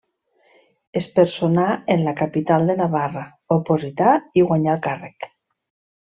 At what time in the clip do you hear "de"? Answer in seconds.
2.69-2.75